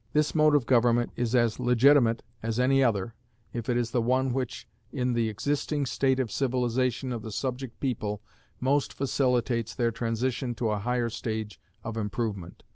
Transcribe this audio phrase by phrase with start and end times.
[0.13, 3.13] This mode of government is as legitimate as any other,
[3.53, 7.79] if it is the one which in the existing state of civilization of the subject
[7.79, 8.19] people
[8.59, 12.63] most facilitates their transition to a higher stage of improvement.